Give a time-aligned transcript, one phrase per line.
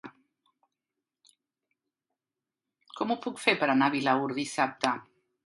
[3.01, 4.97] Com ho puc fer per anar a Vilaür dissabte?